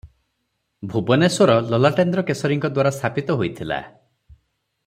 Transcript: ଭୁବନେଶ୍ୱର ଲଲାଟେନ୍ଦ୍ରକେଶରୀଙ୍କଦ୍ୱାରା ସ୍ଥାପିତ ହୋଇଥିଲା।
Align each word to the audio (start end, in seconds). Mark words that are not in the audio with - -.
ଭୁବନେଶ୍ୱର 0.93 1.59
ଲଲାଟେନ୍ଦ୍ରକେଶରୀଙ୍କଦ୍ୱାରା 1.75 2.93
ସ୍ଥାପିତ 2.99 3.37
ହୋଇଥିଲା। 3.43 3.81